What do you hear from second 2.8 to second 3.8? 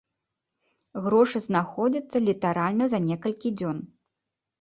за некалькі дзён.